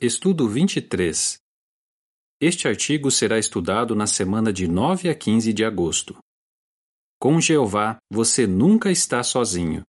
[0.00, 1.38] Estudo 23.
[2.40, 6.16] Este artigo será estudado na semana de 9 a 15 de agosto.
[7.20, 9.82] Com Jeová, você nunca está sozinho.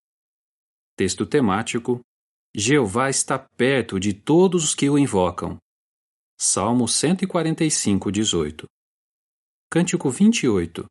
[0.97, 2.01] Texto temático:
[2.55, 5.59] Jeová está perto de todos os que o invocam.
[6.41, 8.65] Salmo 145, 18.
[9.69, 10.87] Cântico 28.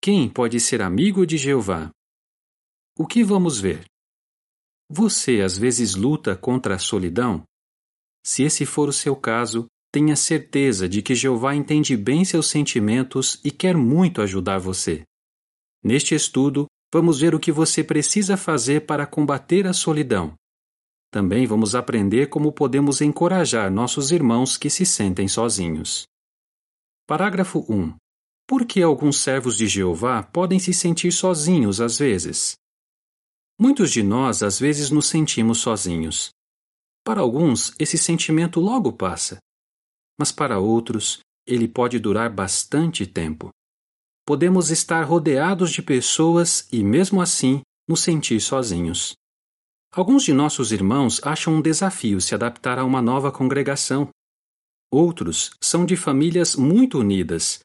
[0.00, 1.90] Quem pode ser amigo de Jeová?
[2.98, 3.84] O que vamos ver?
[4.90, 7.44] Você às vezes luta contra a solidão?
[8.24, 13.40] Se esse for o seu caso, tenha certeza de que Jeová entende bem seus sentimentos
[13.44, 15.02] e quer muito ajudar você.
[15.84, 20.34] Neste estudo, vamos ver o que você precisa fazer para combater a solidão.
[21.10, 26.06] Também vamos aprender como podemos encorajar nossos irmãos que se sentem sozinhos.
[27.06, 27.94] Parágrafo 1.
[28.46, 32.54] Por que alguns servos de Jeová podem se sentir sozinhos às vezes?
[33.58, 36.30] Muitos de nós às vezes nos sentimos sozinhos.
[37.04, 39.38] Para alguns, esse sentimento logo passa,
[40.18, 43.50] mas para outros, ele pode durar bastante tempo.
[44.24, 49.14] Podemos estar rodeados de pessoas e, mesmo assim, nos sentir sozinhos.
[49.92, 54.08] Alguns de nossos irmãos acham um desafio se adaptar a uma nova congregação.
[54.92, 57.58] Outros são de famílias muito unidas,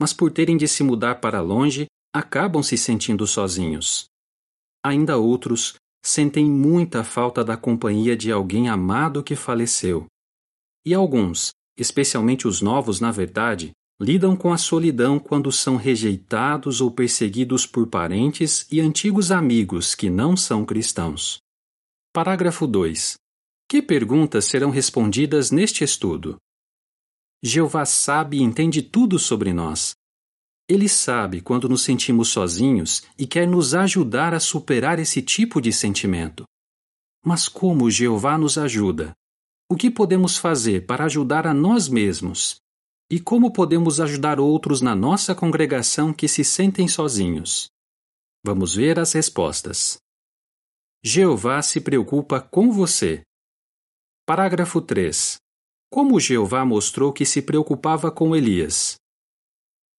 [0.00, 4.06] mas por terem de se mudar para longe, acabam se sentindo sozinhos.
[4.84, 5.74] Ainda outros
[6.06, 10.06] sentem muita falta da companhia de alguém amado que faleceu.
[10.84, 16.92] E alguns, especialmente os novos, na verdade, lidam com a solidão quando são rejeitados ou
[16.92, 21.38] perseguidos por parentes e antigos amigos que não são cristãos.
[22.12, 23.16] Parágrafo 2.
[23.68, 26.36] Que perguntas serão respondidas neste estudo?
[27.42, 29.92] Jeová sabe e entende tudo sobre nós,
[30.68, 35.72] ele sabe quando nos sentimos sozinhos e quer nos ajudar a superar esse tipo de
[35.72, 36.44] sentimento.
[37.24, 39.14] Mas como Jeová nos ajuda?
[39.70, 42.56] O que podemos fazer para ajudar a nós mesmos?
[43.10, 47.68] E como podemos ajudar outros na nossa congregação que se sentem sozinhos?
[48.44, 49.98] Vamos ver as respostas.
[51.04, 53.22] Jeová se preocupa com você.
[54.26, 55.36] Parágrafo 3.
[55.88, 58.96] Como Jeová mostrou que se preocupava com Elias?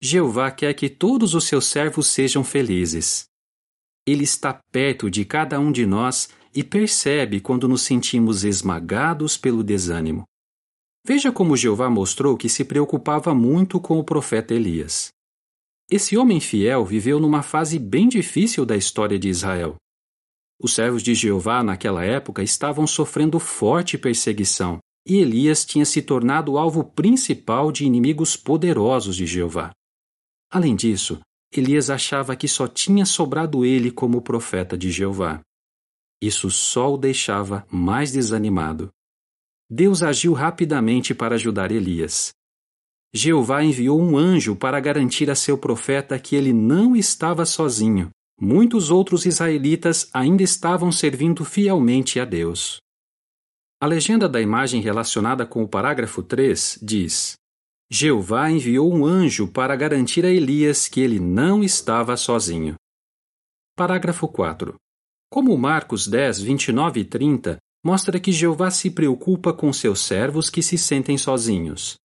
[0.02, 3.26] Jeová quer que todos os seus servos sejam felizes.
[4.06, 9.64] Ele está perto de cada um de nós e percebe quando nos sentimos esmagados pelo
[9.64, 10.24] desânimo.
[11.06, 15.10] Veja como Jeová mostrou que se preocupava muito com o profeta Elias.
[15.90, 19.78] Esse homem fiel viveu numa fase bem difícil da história de Israel.
[20.62, 26.54] Os servos de Jeová naquela época estavam sofrendo forte perseguição e Elias tinha se tornado
[26.54, 29.72] o alvo principal de inimigos poderosos de Jeová.
[30.50, 31.20] Além disso,
[31.52, 35.42] Elias achava que só tinha sobrado ele como profeta de Jeová.
[36.22, 38.90] Isso só o deixava mais desanimado.
[39.70, 42.32] Deus agiu rapidamente para ajudar Elias.
[43.14, 48.10] Jeová enviou um anjo para garantir a seu profeta que ele não estava sozinho.
[48.40, 52.78] Muitos outros israelitas ainda estavam servindo fielmente a Deus.
[53.82, 57.36] A legenda da imagem relacionada com o parágrafo 3 diz:
[57.90, 62.76] Jeová enviou um anjo para garantir a Elias que ele não estava sozinho.
[63.78, 64.76] Parágrafo 4.
[65.32, 70.62] Como Marcos 10, 29 e 30 mostra que Jeová se preocupa com seus servos que
[70.62, 71.96] se sentem sozinhos.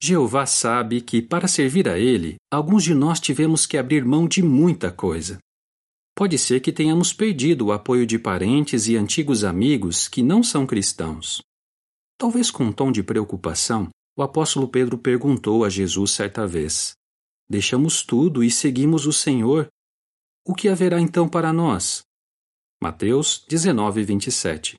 [0.00, 4.42] Jeová sabe que, para servir a Ele, alguns de nós tivemos que abrir mão de
[4.42, 5.38] muita coisa.
[6.16, 10.66] Pode ser que tenhamos perdido o apoio de parentes e antigos amigos que não são
[10.66, 11.42] cristãos.
[12.16, 16.92] Talvez com um tom de preocupação, o apóstolo Pedro perguntou a Jesus certa vez:
[17.48, 19.68] Deixamos tudo e seguimos o Senhor.
[20.44, 22.02] O que haverá então para nós?
[22.82, 24.76] Mateus 19, 27.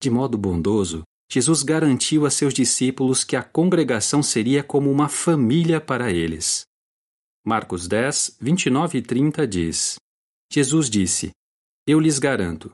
[0.00, 5.78] De modo bondoso, Jesus garantiu a seus discípulos que a congregação seria como uma família
[5.78, 6.64] para eles.
[7.44, 9.96] Marcos 10, 29 e 30 diz:
[10.50, 11.32] Jesus disse:
[11.86, 12.70] Eu lhes garanto,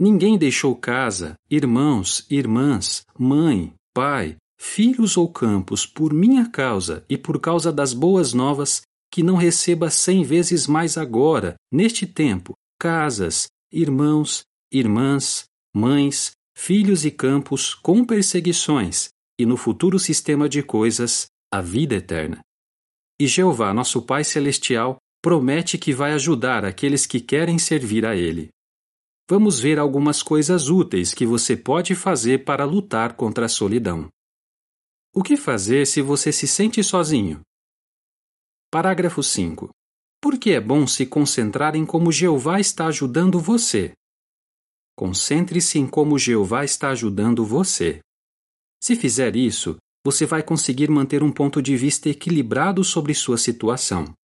[0.00, 7.40] ninguém deixou casa, irmãos, irmãs, mãe, pai, filhos ou campos, por minha causa e por
[7.40, 14.42] causa das boas novas, que não receba cem vezes mais agora, neste tempo, casas, irmãos,
[14.72, 15.44] irmãs,
[15.74, 19.08] mães, filhos e campos com perseguições,
[19.38, 22.40] e no futuro sistema de coisas, a vida eterna.
[23.20, 28.48] E Jeová, nosso Pai Celestial, promete que vai ajudar aqueles que querem servir a Ele.
[29.28, 34.08] Vamos ver algumas coisas úteis que você pode fazer para lutar contra a solidão.
[35.18, 37.40] O que fazer se você se sente sozinho?
[38.70, 39.68] Parágrafo 5.
[40.22, 43.94] Por que é bom se concentrar em como Jeová está ajudando você?
[44.96, 47.98] Concentre-se em como Jeová está ajudando você.
[48.80, 49.76] Se fizer isso,
[50.06, 54.14] você vai conseguir manter um ponto de vista equilibrado sobre sua situação.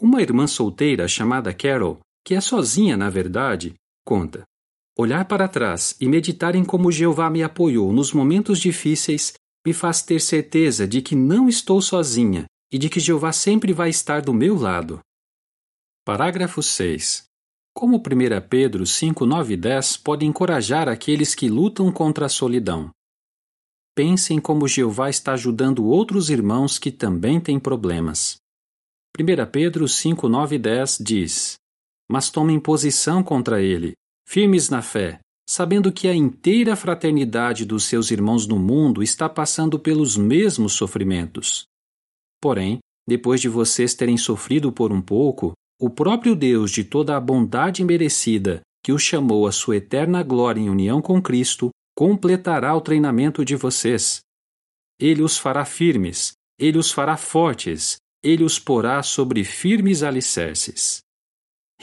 [0.00, 3.74] Uma irmã solteira chamada Carol, que é sozinha na verdade,
[4.06, 4.42] conta:
[4.96, 9.34] Olhar para trás e meditar em como Jeová me apoiou nos momentos difíceis
[9.66, 13.88] me faz ter certeza de que não estou sozinha e de que Jeová sempre vai
[13.88, 15.00] estar do meu lado.
[16.04, 17.24] Parágrafo 6.
[17.72, 18.00] Como 1
[18.48, 22.90] Pedro 5, 9 e 10 pode encorajar aqueles que lutam contra a solidão?
[23.96, 28.36] Pensem como Jeová está ajudando outros irmãos que também têm problemas.
[29.18, 31.54] 1 Pedro 5, 9 e 10 diz:
[32.10, 33.94] Mas tomem posição contra ele,
[34.28, 39.78] firmes na fé, sabendo que a inteira fraternidade dos seus irmãos no mundo está passando
[39.78, 41.66] pelos mesmos sofrimentos.
[42.40, 47.20] Porém, depois de vocês terem sofrido por um pouco, o próprio Deus de toda a
[47.20, 52.80] bondade merecida, que os chamou à sua eterna glória em união com Cristo, completará o
[52.80, 54.20] treinamento de vocês.
[54.98, 61.00] Ele os fará firmes, ele os fará fortes, ele os porá sobre firmes alicerces.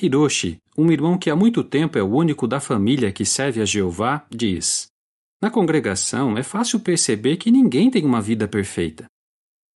[0.01, 3.65] Hiroshi, um irmão que há muito tempo é o único da família que serve a
[3.65, 4.87] Jeová, diz:
[5.41, 9.05] Na congregação é fácil perceber que ninguém tem uma vida perfeita.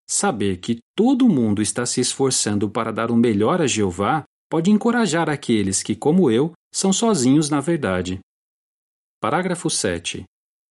[0.08, 5.30] Saber que todo mundo está se esforçando para dar o melhor a Jeová pode encorajar
[5.30, 8.20] aqueles que, como eu, são sozinhos na verdade.
[9.20, 10.24] Parágrafo 7.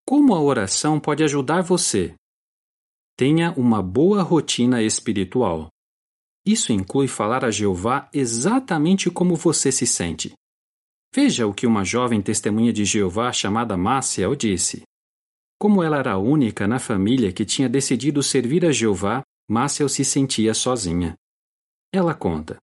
[0.07, 2.15] Como a oração pode ajudar você?
[3.17, 5.67] Tenha uma boa rotina espiritual.
[6.45, 10.33] Isso inclui falar a Jeová exatamente como você se sente.
[11.13, 14.83] Veja o que uma jovem testemunha de Jeová chamada Maciel disse.
[15.57, 20.03] Como ela era a única na família que tinha decidido servir a Jeová, Maciel se
[20.03, 21.15] sentia sozinha.
[21.91, 22.57] Ela conta: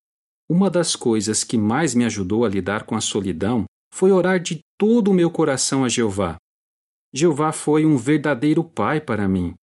[0.49, 4.61] Uma das coisas que mais me ajudou a lidar com a solidão foi orar de
[4.79, 6.37] todo o meu coração a Jeová.
[7.15, 9.55] Jeová foi um verdadeiro pai para mim.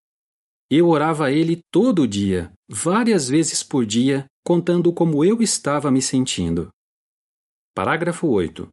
[0.70, 6.00] Eu orava a ele todo dia, várias vezes por dia, contando como eu estava me
[6.00, 6.68] sentindo.
[7.74, 8.68] Parágrafo 8.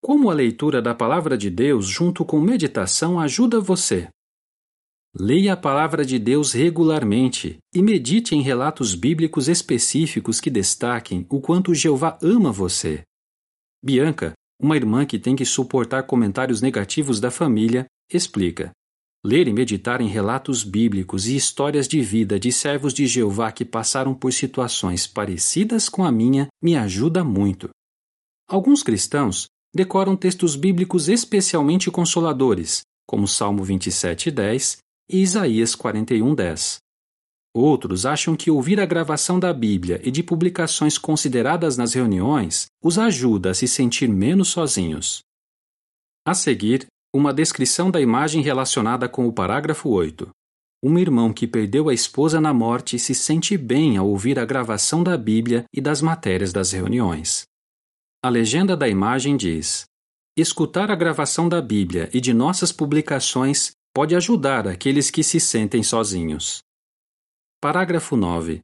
[0.00, 4.08] Como a leitura da Palavra de Deus junto com meditação ajuda você?
[5.12, 11.40] Leia a Palavra de Deus regularmente e medite em relatos bíblicos específicos que destaquem o
[11.40, 13.02] quanto Jeová ama você.
[13.82, 18.70] Bianca, uma irmã que tem que suportar comentários negativos da família, explica:
[19.22, 23.66] Ler e meditar em relatos bíblicos e histórias de vida de servos de Jeová que
[23.66, 27.68] passaram por situações parecidas com a minha me ajuda muito.
[28.48, 34.78] Alguns cristãos decoram textos bíblicos especialmente consoladores, como Salmo 27:10
[35.10, 36.78] e Isaías 41:10.
[37.54, 42.98] Outros acham que ouvir a gravação da Bíblia e de publicações consideradas nas reuniões os
[42.98, 45.20] ajuda a se sentir menos sozinhos.
[46.24, 50.30] A seguir, uma descrição da imagem relacionada com o parágrafo 8.
[50.82, 55.02] Um irmão que perdeu a esposa na morte se sente bem ao ouvir a gravação
[55.02, 57.44] da Bíblia e das matérias das reuniões.
[58.24, 59.84] A legenda da imagem diz:
[60.36, 65.82] Escutar a gravação da Bíblia e de nossas publicações pode ajudar aqueles que se sentem
[65.82, 66.60] sozinhos.
[67.60, 68.60] Parágrafo 9.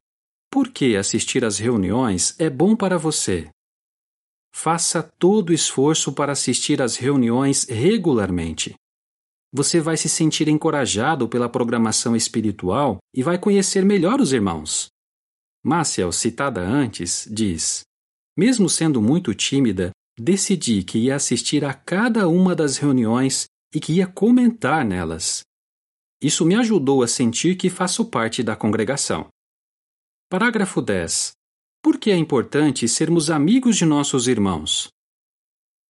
[0.51, 3.51] Por que assistir às reuniões é bom para você?
[4.59, 8.75] Faça todo o esforço para assistir às reuniões regularmente.
[9.53, 14.89] Você vai se sentir encorajado pela programação espiritual e vai conhecer melhor os irmãos.
[15.63, 17.83] Máciel, citada antes, diz:
[18.35, 23.45] Mesmo sendo muito tímida, decidi que ia assistir a cada uma das reuniões
[23.75, 25.43] e que ia comentar nelas.
[26.19, 29.29] Isso me ajudou a sentir que faço parte da congregação.
[30.31, 31.36] Parágrafo 10.
[31.87, 34.89] Por que é importante sermos amigos de nossos irmãos?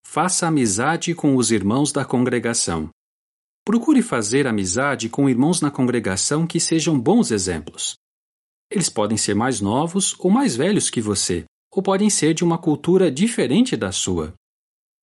[0.06, 2.90] Faça amizade com os irmãos da congregação.
[3.64, 7.94] Procure fazer amizade com irmãos na congregação que sejam bons exemplos.
[8.70, 12.58] Eles podem ser mais novos ou mais velhos que você, ou podem ser de uma
[12.58, 14.34] cultura diferente da sua.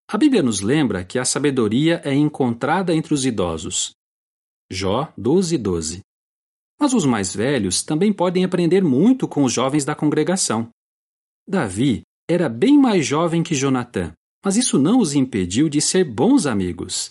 [0.08, 3.94] A Bíblia nos lembra que a sabedoria é encontrada entre os idosos.
[4.72, 6.02] Jó 12, 12.
[6.80, 10.70] Mas os mais velhos também podem aprender muito com os jovens da congregação.
[11.48, 16.46] Davi era bem mais jovem que Jonatã, mas isso não os impediu de ser bons
[16.46, 17.10] amigos.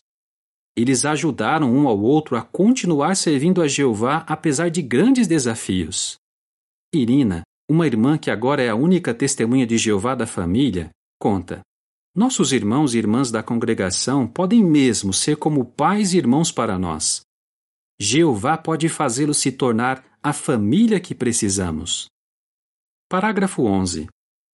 [0.76, 6.16] Eles ajudaram um ao outro a continuar servindo a Jeová apesar de grandes desafios.
[6.94, 11.60] Irina, uma irmã que agora é a única testemunha de Jeová da família, conta:
[12.16, 17.20] Nossos irmãos e irmãs da congregação podem mesmo ser como pais e irmãos para nós.
[18.00, 22.06] Jeová pode fazê-lo se tornar a família que precisamos.
[23.10, 24.08] Parágrafo 11.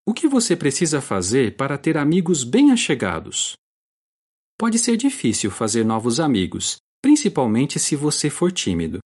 [0.08, 3.58] O que você precisa fazer para ter amigos bem achegados?
[4.58, 9.00] Pode ser difícil fazer novos amigos, principalmente se você for tímido.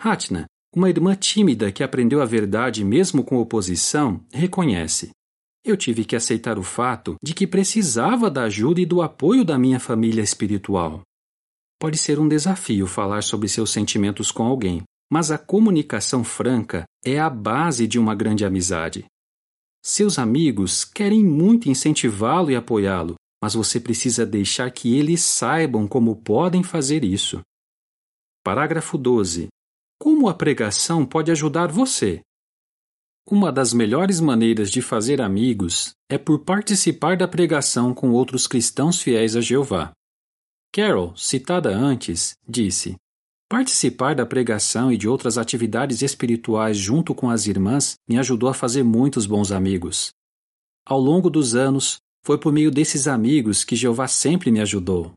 [0.00, 5.10] Hatna, uma irmã tímida que aprendeu a verdade mesmo com oposição, reconhece:
[5.64, 9.58] Eu tive que aceitar o fato de que precisava da ajuda e do apoio da
[9.58, 11.02] minha família espiritual.
[11.76, 17.18] Pode ser um desafio falar sobre seus sentimentos com alguém, mas a comunicação franca é
[17.18, 19.09] a base de uma grande amizade.
[19.82, 26.16] Seus amigos querem muito incentivá-lo e apoiá-lo, mas você precisa deixar que eles saibam como
[26.16, 27.40] podem fazer isso.
[28.44, 29.48] Parágrafo 12.
[29.98, 32.20] Como a pregação pode ajudar você?
[33.30, 39.00] Uma das melhores maneiras de fazer amigos é por participar da pregação com outros cristãos
[39.00, 39.92] fiéis a Jeová.
[40.72, 42.96] Carol, citada antes, disse:
[43.50, 48.54] Participar da pregação e de outras atividades espirituais junto com as irmãs me ajudou a
[48.54, 50.12] fazer muitos bons amigos.
[50.86, 55.14] Ao longo dos anos, foi por meio desses amigos que Jeová sempre me ajudou.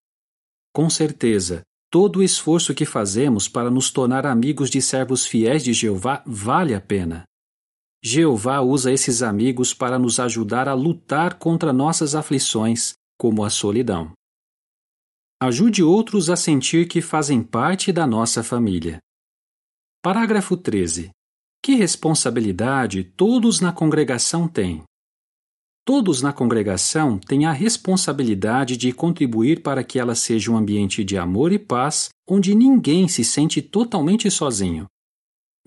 [0.73, 1.61] Com certeza,
[1.91, 6.73] todo o esforço que fazemos para nos tornar amigos de servos fiéis de Jeová vale
[6.73, 7.25] a pena.
[8.03, 14.11] Jeová usa esses amigos para nos ajudar a lutar contra nossas aflições, como a solidão.
[15.45, 18.99] Ajude outros a sentir que fazem parte da nossa família.
[20.01, 21.11] Parágrafo 13.
[21.61, 24.83] Que responsabilidade todos na congregação têm?
[25.85, 31.17] Todos na congregação têm a responsabilidade de contribuir para que ela seja um ambiente de
[31.17, 34.85] amor e paz onde ninguém se sente totalmente sozinho.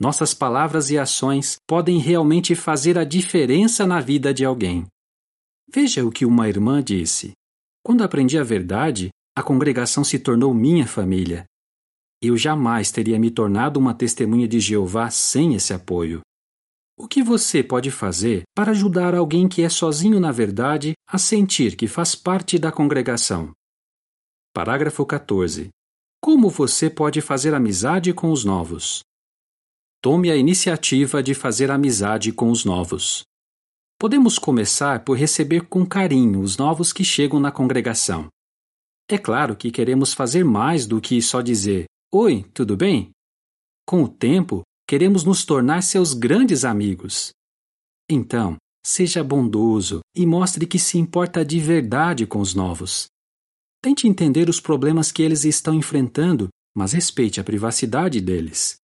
[0.00, 4.86] Nossas palavras e ações podem realmente fazer a diferença na vida de alguém.
[5.70, 7.32] Veja o que uma irmã disse.
[7.84, 11.44] Quando aprendi a verdade, a congregação se tornou minha família.
[12.22, 16.22] Eu jamais teria me tornado uma testemunha de Jeová sem esse apoio.
[16.98, 21.76] O que você pode fazer para ajudar alguém que é sozinho na verdade a sentir
[21.76, 23.52] que faz parte da congregação?
[24.54, 25.68] Parágrafo 14.
[26.18, 29.02] Como você pode fazer amizade com os novos?
[30.00, 33.22] Tome a iniciativa de fazer amizade com os novos.
[33.98, 38.30] Podemos começar por receber com carinho os novos que chegam na congregação.
[39.08, 43.10] É claro que queremos fazer mais do que só dizer: Oi, tudo bem?
[43.86, 47.30] Com o tempo, queremos nos tornar seus grandes amigos.
[48.10, 53.06] Então, seja bondoso e mostre que se importa de verdade com os novos.
[53.80, 58.76] Tente entender os problemas que eles estão enfrentando, mas respeite a privacidade deles.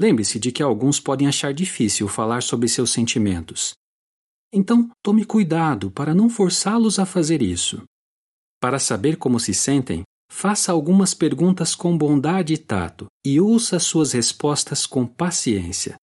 [0.00, 3.74] Lembre-se de que alguns podem achar difícil falar sobre seus sentimentos.
[4.50, 7.82] Então, tome cuidado para não forçá-los a fazer isso.
[8.62, 14.12] Para saber como se sentem, faça algumas perguntas com bondade e tato e ouça suas
[14.12, 15.96] respostas com paciência.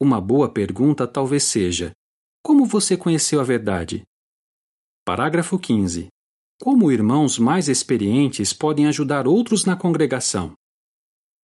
[0.00, 1.90] Uma boa pergunta talvez seja:
[2.44, 4.04] Como você conheceu a verdade?
[5.04, 6.06] Parágrafo 15.
[6.62, 10.52] Como irmãos mais experientes podem ajudar outros na congregação?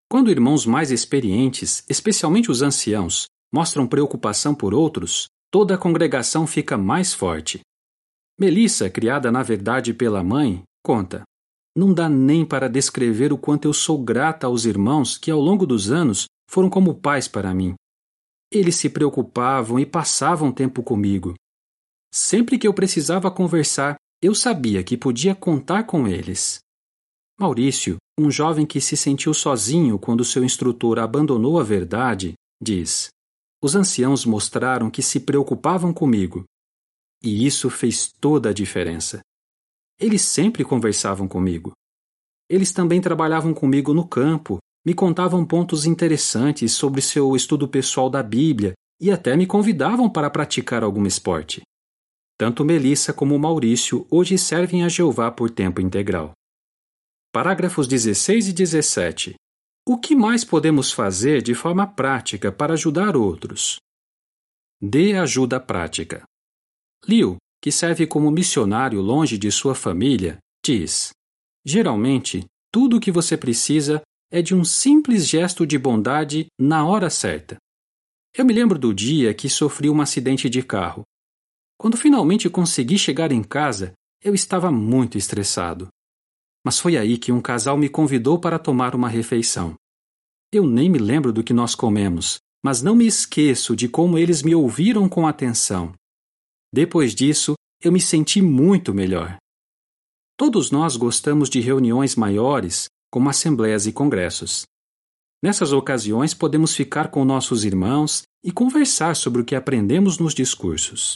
[0.08, 6.78] Quando irmãos mais experientes, especialmente os anciãos, mostram preocupação por outros, toda a congregação fica
[6.78, 7.62] mais forte.
[8.38, 11.24] Melissa, criada na verdade pela mãe, conta:
[11.76, 15.66] Não dá nem para descrever o quanto eu sou grata aos irmãos que, ao longo
[15.66, 17.76] dos anos, foram como pais para mim.
[18.52, 21.34] Eles se preocupavam e passavam tempo comigo.
[22.14, 26.60] Sempre que eu precisava conversar, eu sabia que podia contar com eles.
[27.40, 33.08] Maurício, um jovem que se sentiu sozinho quando seu instrutor abandonou a verdade, diz:
[33.64, 36.44] Os anciãos mostraram que se preocupavam comigo
[37.26, 39.20] e isso fez toda a diferença.
[40.00, 41.72] Eles sempre conversavam comigo.
[42.50, 48.22] Eles também trabalhavam comigo no campo, me contavam pontos interessantes sobre seu estudo pessoal da
[48.22, 51.62] Bíblia e até me convidavam para praticar algum esporte.
[52.38, 56.34] Tanto Melissa como Maurício hoje servem a Jeová por tempo integral.
[57.32, 59.36] Parágrafos 16 e 17.
[59.88, 63.78] O que mais podemos fazer de forma prática para ajudar outros?
[64.82, 66.24] Dê ajuda prática.
[67.08, 71.10] Liu, que serve como missionário longe de sua família, diz:
[71.66, 77.10] Geralmente, tudo o que você precisa é de um simples gesto de bondade na hora
[77.10, 77.58] certa.
[78.38, 81.02] Eu me lembro do dia que sofri um acidente de carro.
[81.76, 85.88] Quando finalmente consegui chegar em casa, eu estava muito estressado.
[86.64, 89.74] Mas foi aí que um casal me convidou para tomar uma refeição.
[90.52, 94.44] Eu nem me lembro do que nós comemos, mas não me esqueço de como eles
[94.44, 95.94] me ouviram com atenção
[96.76, 99.38] depois disso, eu me senti muito melhor.
[100.38, 104.64] Todos nós gostamos de reuniões maiores, como assembleias e congressos.
[105.42, 111.16] Nessas ocasiões, podemos ficar com nossos irmãos e conversar sobre o que aprendemos nos discursos.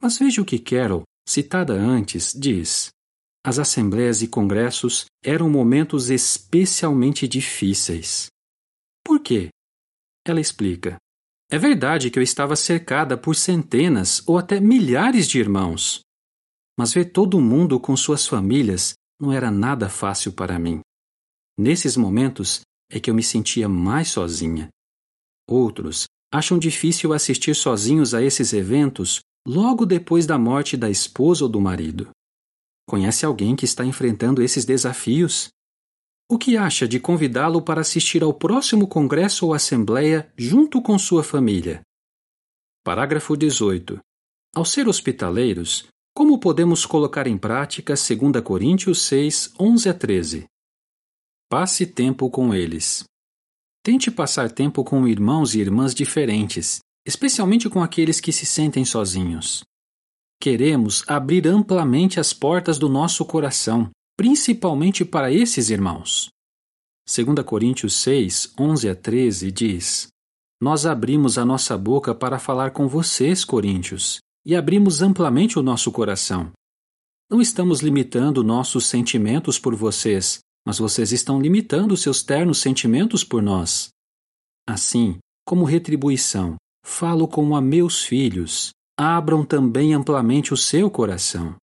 [0.00, 2.90] Mas veja o que Carol, citada antes, diz:
[3.44, 8.28] as assembleias e congressos eram momentos especialmente difíceis.
[9.04, 9.48] Por quê?
[10.24, 10.98] Ela explica.
[11.50, 16.00] É verdade que eu estava cercada por centenas ou até milhares de irmãos.
[16.78, 20.80] Mas ver todo mundo com suas famílias não era nada fácil para mim.
[21.58, 24.68] Nesses momentos é que eu me sentia mais sozinha.
[25.48, 31.50] Outros acham difícil assistir sozinhos a esses eventos logo depois da morte da esposa ou
[31.50, 32.10] do marido.
[32.86, 35.48] Conhece alguém que está enfrentando esses desafios?
[36.30, 41.24] O que acha de convidá-lo para assistir ao próximo congresso ou assembleia junto com sua
[41.24, 41.80] família?
[42.84, 43.98] Parágrafo 18.
[44.54, 50.44] Ao ser hospitaleiros, como podemos colocar em prática 2 Coríntios 6, 11 a 13?
[51.48, 53.04] Passe tempo com eles.
[53.82, 59.64] Tente passar tempo com irmãos e irmãs diferentes, especialmente com aqueles que se sentem sozinhos.
[60.38, 66.28] Queremos abrir amplamente as portas do nosso coração principalmente para esses irmãos.
[67.06, 70.08] 2 Coríntios 6, 11 a 13 diz:
[70.60, 75.92] Nós abrimos a nossa boca para falar com vocês, coríntios, e abrimos amplamente o nosso
[75.92, 76.50] coração.
[77.30, 83.40] Não estamos limitando nossos sentimentos por vocês, mas vocês estão limitando seus ternos sentimentos por
[83.40, 83.90] nós.
[84.68, 91.54] Assim, como retribuição, falo como a meus filhos, abram também amplamente o seu coração.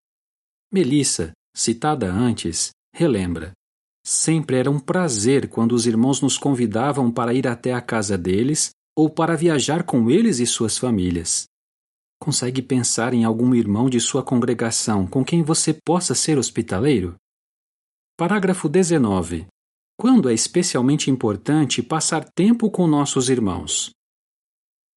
[0.71, 3.53] Melissa, citada antes, relembra.
[4.05, 8.71] Sempre era um prazer quando os irmãos nos convidavam para ir até a casa deles
[8.95, 11.45] ou para viajar com eles e suas famílias.
[12.19, 17.15] Consegue pensar em algum irmão de sua congregação com quem você possa ser hospitaleiro?
[18.17, 19.47] Parágrafo 19.
[19.97, 23.91] Quando é especialmente importante passar tempo com nossos irmãos?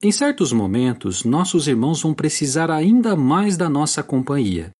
[0.02, 4.70] Em certos momentos, nossos irmãos vão precisar ainda mais da nossa companhia.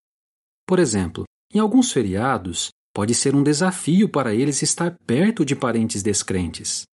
[0.67, 6.03] Por exemplo, em alguns feriados, pode ser um desafio para eles estar perto de parentes
[6.03, 6.85] descrentes.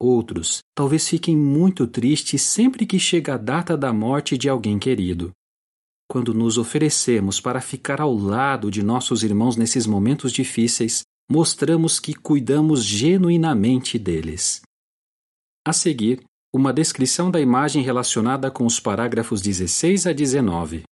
[0.00, 5.32] Outros talvez fiquem muito tristes sempre que chega a data da morte de alguém querido.
[6.08, 12.14] Quando nos oferecemos para ficar ao lado de nossos irmãos nesses momentos difíceis, mostramos que
[12.14, 14.60] cuidamos genuinamente deles.
[15.66, 16.22] A seguir,
[16.54, 20.84] uma descrição da imagem relacionada com os parágrafos 16 a 19.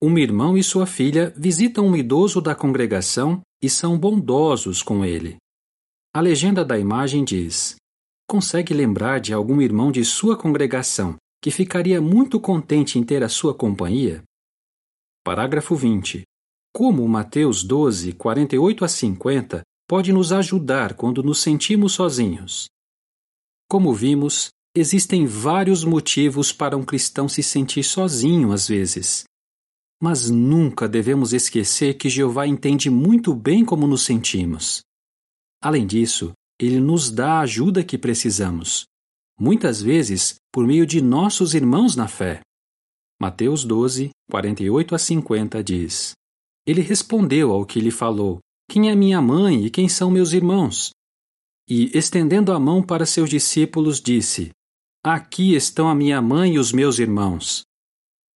[0.00, 5.38] Um irmão e sua filha visitam um idoso da congregação e são bondosos com ele.
[6.14, 7.74] A legenda da imagem diz:
[8.28, 13.28] Consegue lembrar de algum irmão de sua congregação que ficaria muito contente em ter a
[13.28, 14.22] sua companhia?
[15.24, 16.22] Parágrafo 20.
[16.72, 22.66] Como Mateus 12, 48 a 50 pode nos ajudar quando nos sentimos sozinhos?
[23.68, 29.27] Como vimos, existem vários motivos para um cristão se sentir sozinho às vezes.
[30.00, 34.80] Mas nunca devemos esquecer que Jeová entende muito bem como nos sentimos.
[35.60, 38.84] Além disso, ele nos dá a ajuda que precisamos,
[39.38, 42.40] muitas vezes por meio de nossos irmãos na fé.
[43.20, 46.12] Mateus 12, 48 a 50 diz:
[46.66, 48.38] Ele respondeu ao que lhe falou:
[48.70, 50.90] Quem é minha mãe e quem são meus irmãos?
[51.68, 54.50] E, estendendo a mão para seus discípulos, disse:
[55.04, 57.62] Aqui estão a minha mãe e os meus irmãos.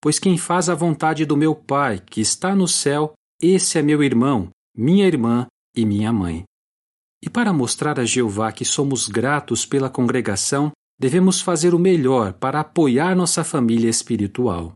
[0.02, 4.02] Pois quem faz a vontade do meu Pai, que está no céu, esse é meu
[4.02, 6.42] irmão, minha irmã e minha mãe.
[7.22, 12.58] E para mostrar a Jeová que somos gratos pela congregação, devemos fazer o melhor para
[12.58, 14.72] apoiar nossa família espiritual.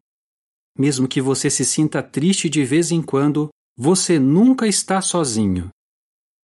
[0.79, 5.71] Mesmo que você se sinta triste de vez em quando, você nunca está sozinho.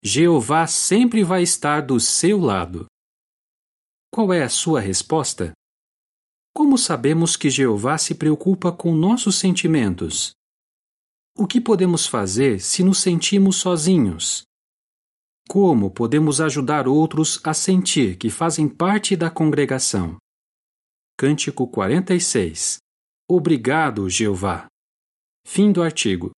[0.03, 2.87] Jeová sempre vai estar do seu lado.
[4.13, 5.53] Qual é a sua resposta?
[6.55, 10.33] Como sabemos que Jeová se preocupa com nossos sentimentos?
[11.37, 14.43] O que podemos fazer se nos sentimos sozinhos?
[15.49, 20.19] Como podemos ajudar outros a sentir que fazem parte da congregação?
[21.17, 22.79] Cântico 46
[23.29, 24.67] Obrigado, Jeová.
[25.47, 26.33] Fim do artigo.